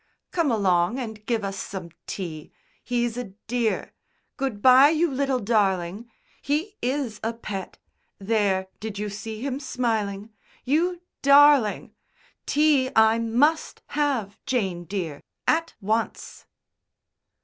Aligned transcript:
"Come 0.31 0.49
along 0.49 0.97
and 0.97 1.23
give 1.27 1.43
us 1.43 1.59
some 1.59 1.91
tea. 2.07 2.51
He's 2.83 3.17
a 3.17 3.35
dear. 3.45 3.93
Good 4.35 4.59
bye, 4.59 4.89
you 4.89 5.11
little 5.11 5.37
darling. 5.37 6.09
He 6.41 6.75
is 6.81 7.19
a 7.23 7.33
pet. 7.35 7.77
There, 8.17 8.65
did 8.79 8.97
you 8.97 9.09
see 9.09 9.41
him 9.45 9.59
smiling? 9.59 10.31
You 10.65 11.03
darling. 11.21 11.93
Tea 12.47 12.89
I 12.95 13.19
must 13.19 13.83
have, 13.89 14.43
Jane, 14.47 14.85
dear 14.85 15.21
at 15.47 15.75
once." 15.81 16.47